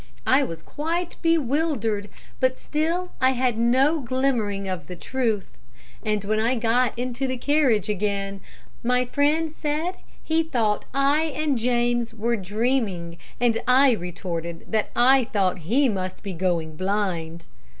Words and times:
"I 0.25 0.41
was 0.41 0.63
quite 0.63 1.15
bewildered; 1.21 2.09
but 2.39 2.57
still 2.57 3.11
I 3.21 3.33
had 3.33 3.59
no 3.59 3.99
glimmering 3.99 4.67
of 4.67 4.87
the 4.87 4.95
truth; 4.95 5.55
and 6.03 6.23
when 6.23 6.39
I 6.39 6.55
got 6.55 6.97
into 6.97 7.27
the 7.27 7.37
carriage 7.37 7.87
again 7.87 8.41
my 8.81 9.05
friend 9.05 9.53
said 9.53 9.97
he 10.23 10.41
thought 10.41 10.85
I 10.91 11.25
and 11.25 11.55
James 11.55 12.15
were 12.15 12.35
dreaming, 12.35 13.19
and 13.39 13.59
I 13.67 13.91
retorted 13.91 14.71
that 14.71 14.89
I 14.95 15.25
thought 15.25 15.59
he 15.69 15.87
must 15.87 16.23
be 16.23 16.33
going 16.33 16.75
blind. 16.77 17.45